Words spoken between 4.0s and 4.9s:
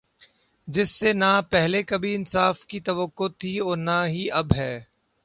ہی اب ہے